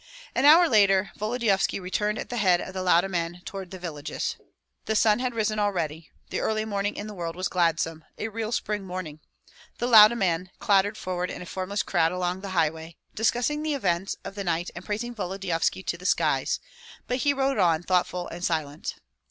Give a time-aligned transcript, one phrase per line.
[0.33, 4.35] An hour later Volodyovski returned at the head of the Lauda men toward the villages.
[4.85, 8.51] The sun had risen already; the early morning in the world was gladsome, a real
[8.51, 9.19] spring morning.
[9.77, 14.15] The Lauda men clattered forward in a formless crowd along the highway, discussing the events
[14.23, 16.59] of the night and praising Volodyovski to the skies;
[17.05, 18.95] but he rode on thoughtful and silent.